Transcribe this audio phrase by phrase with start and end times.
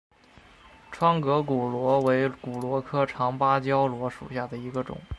[0.91, 4.99] 窗格骨螺为骨螺科长芭蕉螺属下的一个种。